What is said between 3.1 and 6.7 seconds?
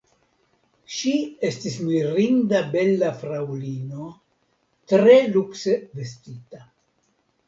fraŭlino, tre lukse vestita.